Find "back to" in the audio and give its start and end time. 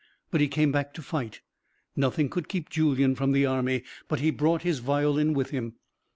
0.71-1.01